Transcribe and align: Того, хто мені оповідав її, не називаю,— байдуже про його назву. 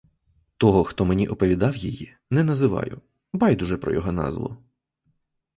Того, 0.57 0.83
хто 0.83 1.05
мені 1.05 1.27
оповідав 1.27 1.75
її, 1.75 2.15
не 2.29 2.43
називаю,— 2.43 3.01
байдуже 3.33 3.77
про 3.77 3.93
його 3.93 4.11
назву. 4.11 4.57